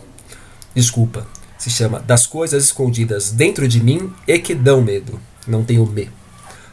Desculpa, 0.74 1.28
se 1.58 1.70
chama 1.70 2.00
Das 2.00 2.26
Coisas 2.26 2.64
Escondidas 2.64 3.32
Dentro 3.32 3.68
de 3.68 3.84
Mim 3.84 4.10
e 4.26 4.40
Que 4.40 4.56
Dão 4.56 4.82
Medo. 4.82 5.20
Não 5.46 5.66
tem 5.66 5.78
o 5.78 5.86
me. 5.86 6.10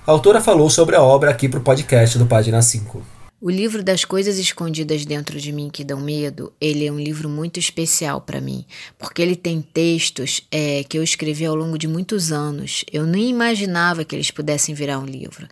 A 0.06 0.12
autora 0.12 0.40
falou 0.40 0.70
sobre 0.70 0.94
a 0.94 1.02
obra 1.02 1.30
aqui 1.30 1.48
para 1.48 1.58
o 1.58 1.62
podcast 1.62 2.16
do 2.16 2.26
Página 2.26 2.62
5. 2.62 3.13
O 3.44 3.50
livro 3.50 3.84
das 3.84 4.06
coisas 4.06 4.38
escondidas 4.38 5.04
dentro 5.04 5.38
de 5.38 5.52
mim 5.52 5.68
que 5.68 5.84
dão 5.84 6.00
medo, 6.00 6.50
ele 6.58 6.86
é 6.86 6.90
um 6.90 6.98
livro 6.98 7.28
muito 7.28 7.60
especial 7.60 8.18
para 8.18 8.40
mim, 8.40 8.64
porque 8.98 9.20
ele 9.20 9.36
tem 9.36 9.60
textos 9.60 10.40
é, 10.50 10.82
que 10.82 10.96
eu 10.96 11.02
escrevi 11.02 11.44
ao 11.44 11.54
longo 11.54 11.76
de 11.76 11.86
muitos 11.86 12.32
anos. 12.32 12.86
Eu 12.90 13.04
nem 13.04 13.28
imaginava 13.28 14.02
que 14.02 14.16
eles 14.16 14.30
pudessem 14.30 14.74
virar 14.74 14.98
um 14.98 15.04
livro. 15.04 15.46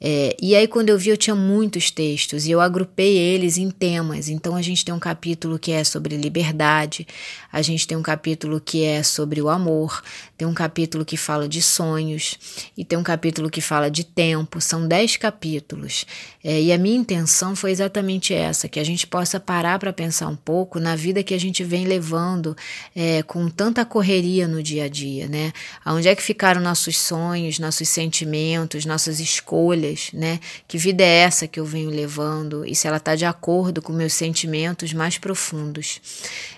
É, 0.00 0.36
e 0.42 0.56
aí, 0.56 0.66
quando 0.66 0.88
eu 0.88 0.98
vi, 0.98 1.10
eu 1.10 1.16
tinha 1.16 1.36
muitos 1.36 1.88
textos 1.88 2.46
e 2.46 2.50
eu 2.50 2.60
agrupei 2.60 3.16
eles 3.16 3.58
em 3.58 3.70
temas. 3.70 4.28
Então, 4.28 4.56
a 4.56 4.60
gente 4.60 4.84
tem 4.84 4.92
um 4.92 4.98
capítulo 4.98 5.56
que 5.56 5.70
é 5.70 5.84
sobre 5.84 6.16
liberdade, 6.16 7.06
a 7.52 7.62
gente 7.62 7.86
tem 7.86 7.96
um 7.96 8.02
capítulo 8.02 8.60
que 8.60 8.82
é 8.82 9.04
sobre 9.04 9.40
o 9.40 9.48
amor, 9.48 10.02
tem 10.36 10.48
um 10.48 10.52
capítulo 10.52 11.04
que 11.04 11.16
fala 11.16 11.48
de 11.48 11.62
sonhos 11.62 12.36
e 12.76 12.84
tem 12.84 12.98
um 12.98 13.04
capítulo 13.04 13.48
que 13.48 13.60
fala 13.60 13.88
de 13.88 14.02
tempo. 14.02 14.60
São 14.60 14.88
dez 14.88 15.16
capítulos. 15.16 16.04
É, 16.42 16.60
e 16.60 16.72
a 16.72 16.76
minha 16.76 16.96
intenção 16.96 17.35
foi 17.56 17.70
exatamente 17.70 18.32
essa: 18.32 18.68
que 18.68 18.80
a 18.80 18.84
gente 18.84 19.06
possa 19.06 19.38
parar 19.38 19.78
para 19.78 19.92
pensar 19.92 20.28
um 20.28 20.36
pouco 20.36 20.78
na 20.78 20.96
vida 20.96 21.22
que 21.22 21.34
a 21.34 21.38
gente 21.38 21.62
vem 21.62 21.84
levando 21.84 22.56
é, 22.94 23.22
com 23.22 23.48
tanta 23.48 23.84
correria 23.84 24.48
no 24.48 24.62
dia 24.62 24.84
a 24.84 24.88
dia, 24.88 25.28
né? 25.28 25.52
Aonde 25.84 26.08
é 26.08 26.14
que 26.14 26.22
ficaram 26.22 26.60
nossos 26.60 26.96
sonhos, 26.96 27.58
nossos 27.58 27.88
sentimentos, 27.88 28.84
nossas 28.84 29.20
escolhas, 29.20 30.10
né? 30.12 30.40
Que 30.66 30.78
vida 30.78 31.02
é 31.02 31.18
essa 31.18 31.46
que 31.46 31.60
eu 31.60 31.64
venho 31.64 31.90
levando 31.90 32.64
e 32.64 32.74
se 32.74 32.86
ela 32.86 32.96
está 32.96 33.14
de 33.14 33.24
acordo 33.24 33.82
com 33.82 33.92
meus 33.92 34.14
sentimentos 34.14 34.92
mais 34.92 35.18
profundos? 35.18 36.00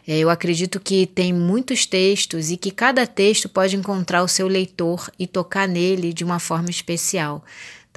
É, 0.06 0.18
eu 0.18 0.30
acredito 0.30 0.78
que 0.78 1.06
tem 1.06 1.32
muitos 1.32 1.86
textos 1.86 2.50
e 2.50 2.56
que 2.56 2.70
cada 2.70 3.06
texto 3.06 3.48
pode 3.48 3.76
encontrar 3.76 4.22
o 4.22 4.28
seu 4.28 4.46
leitor 4.46 5.10
e 5.18 5.26
tocar 5.26 5.66
nele 5.66 6.12
de 6.12 6.24
uma 6.24 6.38
forma 6.38 6.70
especial. 6.70 7.44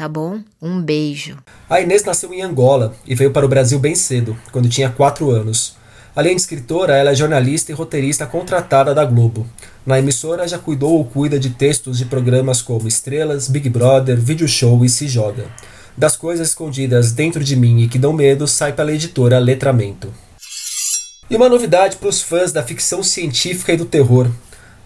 Tá 0.01 0.09
bom? 0.09 0.39
Um 0.59 0.81
beijo. 0.81 1.37
A 1.69 1.79
Inês 1.79 2.03
nasceu 2.03 2.33
em 2.33 2.41
Angola 2.41 2.95
e 3.05 3.13
veio 3.13 3.29
para 3.29 3.45
o 3.45 3.47
Brasil 3.47 3.77
bem 3.77 3.93
cedo, 3.93 4.35
quando 4.51 4.67
tinha 4.67 4.89
4 4.89 5.29
anos. 5.29 5.75
Além 6.15 6.35
de 6.35 6.41
escritora, 6.41 6.95
ela 6.95 7.11
é 7.11 7.13
jornalista 7.15 7.71
e 7.71 7.75
roteirista 7.75 8.25
contratada 8.25 8.95
da 8.95 9.05
Globo. 9.05 9.45
Na 9.85 9.99
emissora 9.99 10.47
já 10.47 10.57
cuidou 10.57 10.93
ou 10.93 11.05
cuida 11.05 11.39
de 11.39 11.51
textos 11.51 11.99
de 11.99 12.05
programas 12.05 12.63
como 12.63 12.87
Estrelas, 12.87 13.47
Big 13.47 13.69
Brother, 13.69 14.19
Video 14.19 14.47
Show 14.47 14.83
e 14.83 14.89
Se 14.89 15.07
Joga. 15.07 15.45
Das 15.95 16.17
coisas 16.17 16.47
escondidas 16.47 17.11
dentro 17.11 17.43
de 17.43 17.55
mim 17.55 17.81
e 17.81 17.87
que 17.87 17.99
dão 17.99 18.11
medo 18.11 18.47
sai 18.47 18.73
pela 18.73 18.91
editora 18.91 19.37
Letramento. 19.37 20.11
E 21.29 21.35
uma 21.35 21.47
novidade 21.47 21.97
para 21.97 22.09
os 22.09 22.23
fãs 22.23 22.51
da 22.51 22.63
ficção 22.63 23.03
científica 23.03 23.71
e 23.71 23.77
do 23.77 23.85
terror. 23.85 24.31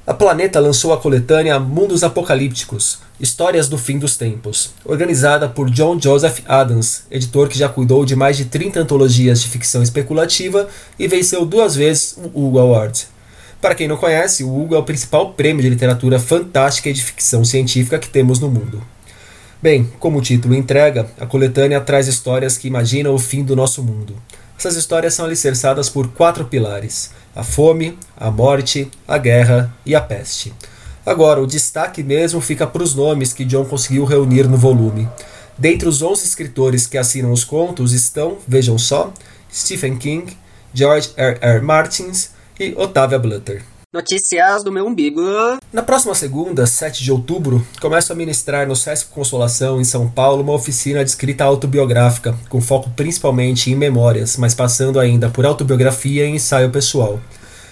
A 0.08 0.14
Planeta 0.14 0.60
lançou 0.60 0.94
a 0.94 0.98
coletânea 0.98 1.60
Mundos 1.60 2.04
Apocalípticos 2.04 3.00
Histórias 3.20 3.68
do 3.68 3.76
Fim 3.76 3.98
dos 3.98 4.16
Tempos, 4.16 4.70
organizada 4.86 5.50
por 5.50 5.68
John 5.72 6.00
Joseph 6.00 6.42
Adams, 6.48 7.06
editor 7.10 7.50
que 7.50 7.58
já 7.58 7.68
cuidou 7.68 8.06
de 8.06 8.16
mais 8.16 8.38
de 8.38 8.46
30 8.46 8.82
antologias 8.82 9.42
de 9.42 9.48
ficção 9.48 9.82
especulativa 9.82 10.70
e 11.00 11.08
venceu 11.08 11.44
duas 11.44 11.76
vezes 11.76 12.20
o 12.20 12.46
Hugo 12.46 12.60
Award. 12.60 13.08
Para 13.60 13.74
quem 13.74 13.88
não 13.88 13.98
conhece, 13.98 14.44
o 14.44 14.56
Hugo 14.56 14.76
é 14.76 14.78
o 14.78 14.84
principal 14.84 15.34
prêmio 15.34 15.64
de 15.64 15.70
literatura 15.70 16.20
fantástica 16.20 16.88
e 16.88 16.94
de 16.94 17.04
ficção 17.04 17.44
científica 17.44 17.98
que 17.98 18.08
temos 18.08 18.40
no 18.40 18.48
mundo. 18.48 18.84
Bem, 19.60 19.92
como 20.00 20.20
o 20.20 20.22
título 20.22 20.54
entrega, 20.54 21.08
a 21.20 21.26
coletânea 21.26 21.82
traz 21.82 22.08
histórias 22.08 22.60
que 22.60 22.68
imaginam 22.68 23.16
o 23.16 23.18
fim 23.18 23.44
do 23.44 23.56
nosso 23.56 23.82
mundo. 23.82 24.16
Essas 24.58 24.76
histórias 24.76 25.14
são 25.14 25.26
alicerçadas 25.26 25.90
por 25.90 26.10
quatro 26.10 26.46
pilares: 26.46 27.12
a 27.36 27.44
fome, 27.44 27.98
a 28.16 28.32
morte, 28.32 28.90
a 29.08 29.18
guerra 29.18 29.74
e 29.86 29.94
a 29.94 30.02
peste. 30.02 30.54
Agora, 31.06 31.42
o 31.42 31.48
destaque 31.48 32.02
mesmo 32.02 32.42
fica 32.42 32.66
para 32.66 32.82
os 32.82 32.96
nomes 32.96 33.32
que 33.32 33.46
John 33.46 33.66
conseguiu 33.66 34.06
reunir 34.06 34.48
no 34.48 34.58
volume. 34.58 35.08
Dentre 35.58 35.88
os 35.88 36.02
11 36.02 36.26
escritores 36.26 36.88
que 36.88 36.98
assinam 36.98 37.32
os 37.32 37.44
contos 37.44 37.94
estão, 37.94 38.38
vejam 38.48 38.78
só, 38.78 39.14
Stephen 39.54 39.98
King, 39.98 40.36
George 40.74 41.12
R. 41.16 41.38
R. 41.42 41.62
Martins 41.62 42.32
e 42.60 42.74
Octavia 42.76 43.20
Butler. 43.20 43.75
Notícias 43.96 44.62
do 44.62 44.74
meu 44.74 44.86
umbigo. 44.86 45.22
Na 45.72 45.82
próxima 45.82 46.14
segunda, 46.14 46.68
7 46.68 47.02
de 47.02 47.14
outubro, 47.14 47.66
começo 47.80 48.12
a 48.12 48.16
ministrar 48.16 48.68
no 48.68 48.76
Sesc 48.76 49.08
Consolação, 49.10 49.80
em 49.80 49.86
São 49.86 50.10
Paulo, 50.10 50.44
uma 50.44 50.52
oficina 50.52 51.02
de 51.02 51.12
escrita 51.12 51.46
autobiográfica, 51.46 52.36
com 52.50 52.60
foco 52.60 52.90
principalmente 52.90 53.72
em 53.72 53.76
memórias, 53.76 54.36
mas 54.36 54.54
passando 54.54 55.00
ainda 55.00 55.30
por 55.30 55.46
autobiografia 55.46 56.26
e 56.26 56.32
ensaio 56.32 56.70
pessoal. 56.72 57.22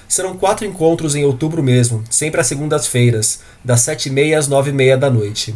Serão 0.08 0.38
quatro 0.38 0.66
encontros 0.66 1.14
em 1.14 1.26
outubro 1.26 1.62
mesmo, 1.62 2.02
sempre 2.10 2.40
às 2.40 2.48
segundas-feiras, 2.48 3.42
das 3.62 3.82
7h30 3.82 4.38
às 4.38 4.48
9h30 4.48 4.96
da 4.96 5.10
noite. 5.10 5.54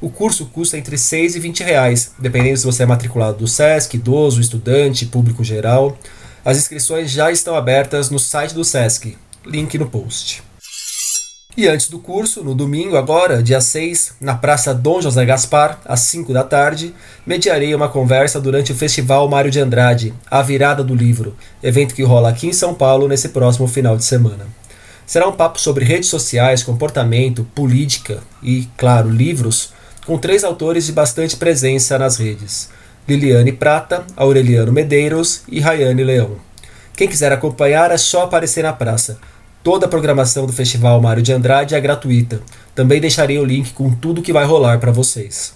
O 0.00 0.10
curso 0.10 0.46
custa 0.46 0.76
entre 0.76 0.98
6 0.98 1.36
e 1.36 1.38
20 1.38 1.62
reais, 1.62 2.10
dependendo 2.18 2.56
se 2.56 2.66
você 2.66 2.82
é 2.82 2.86
matriculado 2.86 3.38
do 3.38 3.46
SESC, 3.46 3.94
idoso, 3.94 4.40
estudante, 4.40 5.06
público 5.06 5.44
geral. 5.44 5.96
As 6.44 6.58
inscrições 6.58 7.08
já 7.08 7.30
estão 7.30 7.54
abertas 7.54 8.10
no 8.10 8.18
site 8.18 8.52
do 8.52 8.64
SESC, 8.64 9.16
link 9.48 9.78
no 9.78 9.88
post. 9.88 10.42
E 11.56 11.66
antes 11.66 11.88
do 11.88 11.98
curso, 11.98 12.44
no 12.44 12.54
domingo 12.54 12.96
agora, 12.96 13.42
dia 13.42 13.60
6, 13.60 14.14
na 14.20 14.34
Praça 14.36 14.72
Dom 14.72 15.00
José 15.00 15.24
Gaspar, 15.24 15.80
às 15.84 16.00
5 16.00 16.32
da 16.32 16.44
tarde, 16.44 16.94
mediarei 17.26 17.74
uma 17.74 17.88
conversa 17.88 18.40
durante 18.40 18.70
o 18.70 18.74
Festival 18.76 19.28
Mário 19.28 19.50
de 19.50 19.58
Andrade, 19.58 20.14
A 20.30 20.40
Virada 20.40 20.84
do 20.84 20.94
Livro, 20.94 21.34
evento 21.60 21.96
que 21.96 22.04
rola 22.04 22.28
aqui 22.28 22.46
em 22.46 22.52
São 22.52 22.74
Paulo 22.74 23.08
nesse 23.08 23.30
próximo 23.30 23.66
final 23.66 23.96
de 23.96 24.04
semana. 24.04 24.46
Será 25.04 25.26
um 25.26 25.32
papo 25.32 25.58
sobre 25.58 25.84
redes 25.84 26.08
sociais, 26.08 26.62
comportamento, 26.62 27.42
política 27.54 28.20
e, 28.40 28.68
claro, 28.76 29.10
livros, 29.10 29.72
com 30.06 30.18
três 30.18 30.44
autores 30.44 30.86
de 30.86 30.92
bastante 30.92 31.36
presença 31.36 31.98
nas 31.98 32.18
redes: 32.18 32.68
Liliane 33.08 33.52
Prata, 33.52 34.04
Aureliano 34.14 34.70
Medeiros 34.70 35.42
e 35.48 35.58
Rayane 35.58 36.04
Leão. 36.04 36.36
Quem 36.98 37.08
quiser 37.08 37.32
acompanhar 37.32 37.90
é 37.90 37.96
só 37.96 38.24
aparecer 38.24 38.62
na 38.62 38.72
praça. 38.72 39.18
Toda 39.62 39.86
a 39.86 39.88
programação 39.88 40.46
do 40.46 40.52
Festival 40.52 41.00
Mário 41.00 41.22
de 41.22 41.32
Andrade 41.32 41.74
é 41.74 41.80
gratuita. 41.80 42.40
Também 42.74 43.00
deixarei 43.00 43.38
o 43.38 43.44
link 43.44 43.72
com 43.72 43.90
tudo 43.90 44.22
que 44.22 44.32
vai 44.32 44.44
rolar 44.44 44.78
para 44.78 44.92
vocês. 44.92 45.54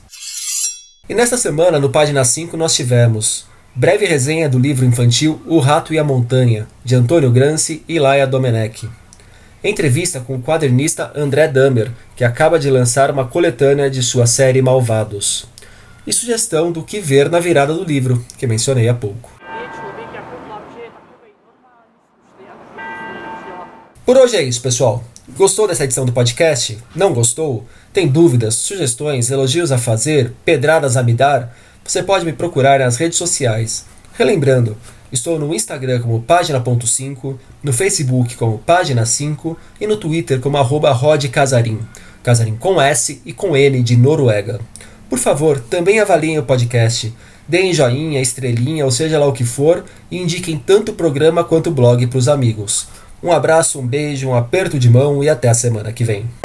E 1.08 1.14
nesta 1.14 1.36
semana, 1.36 1.78
no 1.78 1.88
Página 1.88 2.24
5, 2.24 2.56
nós 2.56 2.74
tivemos 2.74 3.46
breve 3.74 4.04
resenha 4.04 4.48
do 4.48 4.58
livro 4.58 4.84
infantil 4.84 5.40
O 5.46 5.58
Rato 5.58 5.94
e 5.94 5.98
a 5.98 6.04
Montanha, 6.04 6.66
de 6.84 6.94
Antônio 6.94 7.30
Granci 7.30 7.82
e 7.88 7.98
Laia 7.98 8.26
Domenech. 8.26 8.88
Entrevista 9.64 10.20
com 10.20 10.34
o 10.34 10.42
quadernista 10.42 11.12
André 11.14 11.46
Damer, 11.48 11.90
que 12.16 12.24
acaba 12.24 12.58
de 12.58 12.68
lançar 12.68 13.10
uma 13.10 13.24
coletânea 13.24 13.88
de 13.88 14.02
sua 14.02 14.26
série 14.26 14.60
Malvados. 14.60 15.46
E 16.04 16.12
sugestão 16.12 16.72
do 16.72 16.82
que 16.82 17.00
ver 17.00 17.30
na 17.30 17.38
virada 17.38 17.72
do 17.72 17.84
livro, 17.84 18.24
que 18.36 18.46
mencionei 18.46 18.88
há 18.88 18.94
pouco. 18.94 19.31
Por 24.12 24.20
hoje 24.20 24.36
é 24.36 24.42
isso, 24.42 24.60
pessoal. 24.60 25.02
Gostou 25.38 25.66
dessa 25.66 25.84
edição 25.84 26.04
do 26.04 26.12
podcast? 26.12 26.76
Não 26.94 27.14
gostou? 27.14 27.64
Tem 27.94 28.06
dúvidas, 28.06 28.56
sugestões, 28.56 29.30
elogios 29.30 29.72
a 29.72 29.78
fazer, 29.78 30.34
pedradas 30.44 30.98
a 30.98 31.02
me 31.02 31.14
dar? 31.14 31.56
Você 31.82 32.02
pode 32.02 32.26
me 32.26 32.34
procurar 32.34 32.80
nas 32.80 32.98
redes 32.98 33.16
sociais. 33.16 33.86
Relembrando, 34.12 34.76
estou 35.10 35.38
no 35.38 35.54
Instagram 35.54 36.02
como 36.02 36.20
página.5, 36.20 37.38
no 37.62 37.72
Facebook 37.72 38.36
como 38.36 38.58
página 38.58 39.06
5 39.06 39.56
e 39.80 39.86
no 39.86 39.96
Twitter 39.96 40.40
como 40.40 40.58
arroba 40.58 40.92
rodcasarim. 40.92 41.80
Casarim 42.22 42.56
com 42.56 42.78
S 42.78 43.22
e 43.24 43.32
com 43.32 43.56
N 43.56 43.82
de 43.82 43.96
Noruega. 43.96 44.60
Por 45.08 45.18
favor, 45.18 45.58
também 45.58 46.00
avaliem 46.00 46.38
o 46.38 46.42
podcast. 46.42 47.14
Deem 47.48 47.72
joinha, 47.72 48.20
estrelinha, 48.20 48.84
ou 48.84 48.90
seja 48.90 49.18
lá 49.18 49.26
o 49.26 49.32
que 49.32 49.44
for, 49.44 49.86
e 50.10 50.18
indiquem 50.18 50.58
tanto 50.58 50.92
o 50.92 50.94
programa 50.94 51.42
quanto 51.42 51.70
o 51.70 51.72
blog 51.72 52.06
para 52.06 52.18
os 52.18 52.28
amigos. 52.28 52.86
Um 53.22 53.30
abraço, 53.30 53.78
um 53.78 53.86
beijo, 53.86 54.28
um 54.28 54.34
aperto 54.34 54.78
de 54.78 54.90
mão 54.90 55.22
e 55.22 55.28
até 55.28 55.48
a 55.48 55.54
semana 55.54 55.92
que 55.92 56.02
vem. 56.02 56.41